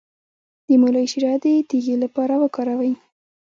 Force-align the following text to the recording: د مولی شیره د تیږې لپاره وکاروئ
د 0.67 0.69
مولی 0.81 1.05
شیره 1.11 1.33
د 1.43 1.45
تیږې 1.69 1.95
لپاره 2.03 2.33
وکاروئ 2.43 2.91